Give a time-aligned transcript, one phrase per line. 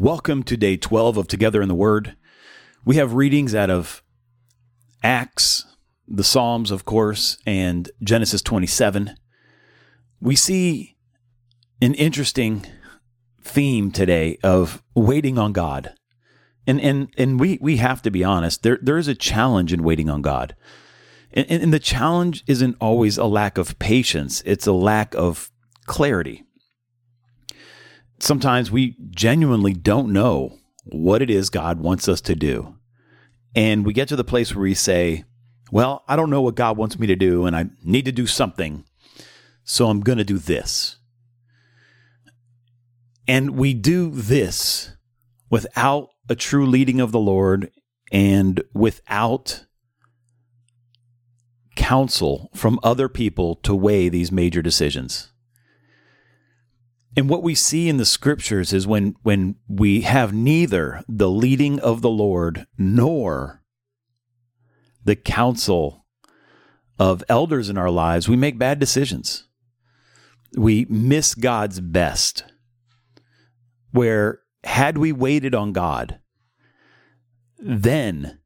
[0.00, 2.14] Welcome to day 12 of Together in the Word.
[2.84, 4.00] We have readings out of
[5.02, 5.64] Acts,
[6.06, 9.16] the Psalms, of course, and Genesis 27.
[10.20, 10.96] We see
[11.82, 12.64] an interesting
[13.42, 15.92] theme today of waiting on God.
[16.64, 19.82] And, and, and we, we have to be honest, there, there is a challenge in
[19.82, 20.54] waiting on God.
[21.32, 25.50] And, and the challenge isn't always a lack of patience, it's a lack of
[25.86, 26.44] clarity
[28.20, 32.76] sometimes we genuinely don't know what it is God wants us to do.
[33.54, 35.24] And we get to the place where we say,
[35.70, 38.26] Well, I don't know what God wants me to do, and I need to do
[38.26, 38.84] something.
[39.64, 40.96] So I'm going to do this.
[43.26, 44.92] And we do this
[45.50, 47.70] without a true leading of the Lord
[48.10, 49.66] and without
[51.76, 55.30] counsel from other people to weigh these major decisions.
[57.18, 61.80] And what we see in the scriptures is when when we have neither the leading
[61.80, 63.60] of the Lord nor
[65.04, 66.06] the counsel
[66.96, 69.48] of elders in our lives, we make bad decisions.
[70.56, 72.44] We miss God's best.
[73.90, 76.20] Where had we waited on God,
[77.58, 78.38] then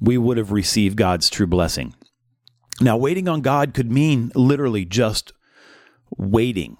[0.00, 1.94] we would have received God's true blessing.
[2.80, 5.32] Now, waiting on God could mean literally just
[6.18, 6.78] waiting.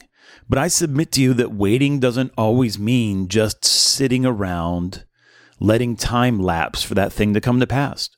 [0.48, 5.04] But I submit to you that waiting doesn't always mean just sitting around,
[5.60, 8.10] letting time lapse for that thing to come to pass.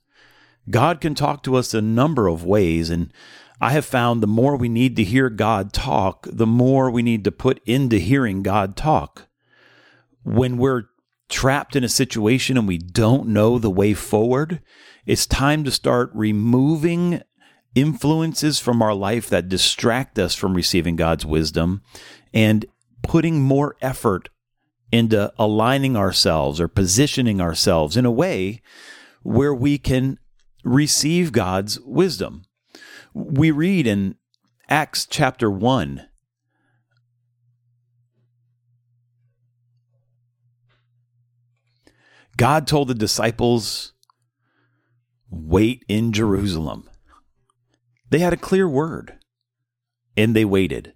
[0.70, 3.12] God can talk to us a number of ways, and
[3.61, 7.25] I have found the more we need to hear God talk, the more we need
[7.25, 9.29] to put into hearing God talk.
[10.23, 10.85] When we're
[11.29, 14.61] trapped in a situation and we don't know the way forward,
[15.07, 17.23] it's time to start removing
[17.75, 21.83] influences from our life that distract us from receiving God's wisdom
[22.33, 22.64] and
[23.03, 24.28] putting more effort
[24.92, 28.62] into aligning ourselves or positioning ourselves in a way
[29.22, 30.19] where we can
[30.62, 32.45] receive God's wisdom.
[33.12, 34.17] We read in
[34.68, 36.06] Acts chapter 1
[42.36, 43.92] God told the disciples,
[45.30, 46.89] Wait in Jerusalem
[48.11, 49.19] they had a clear word
[50.17, 50.95] and they waited.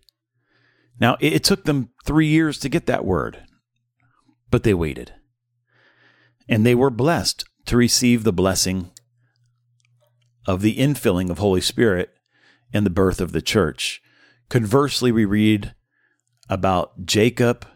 [1.01, 3.45] Now, it took them three years to get that word,
[4.51, 5.15] but they waited.
[6.49, 8.91] And they were blessed to receive the blessing
[10.47, 12.11] of the infilling of Holy Spirit
[12.73, 14.01] and the birth of the church.
[14.49, 15.75] Conversely, we read
[16.49, 17.67] about Jacob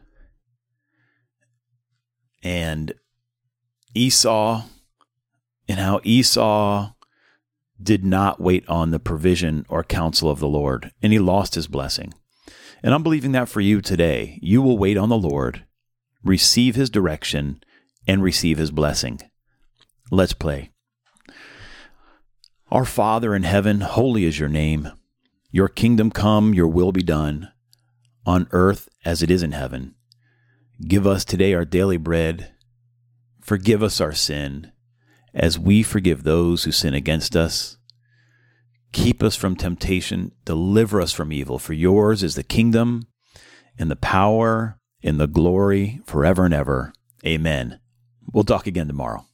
[2.43, 2.95] and
[3.95, 4.65] Esau
[5.69, 6.93] and how Esau
[7.83, 11.67] did not wait on the provision or counsel of the Lord, and he lost his
[11.67, 12.13] blessing.
[12.83, 14.39] And I'm believing that for you today.
[14.43, 15.65] You will wait on the Lord,
[16.23, 17.63] receive his direction,
[18.07, 19.21] and receive his blessing.
[20.11, 20.71] Let's play.
[22.71, 24.91] Our Father in heaven, holy is your name.
[25.51, 27.53] Your kingdom come, your will be done,
[28.25, 29.95] on earth as it is in heaven.
[30.81, 32.53] Give us today our daily bread.
[33.41, 34.73] Forgive us our sin
[35.35, 37.77] as we forgive those who sin against us.
[38.93, 43.07] Keep us from temptation, deliver us from evil, for yours is the kingdom
[43.79, 46.93] and the power and the glory forever and ever.
[47.25, 47.81] Amen.
[48.33, 49.27] We'll talk again tomorrow.